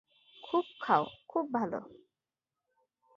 [0.43, 1.71] খুব খাও, খুব ভাল।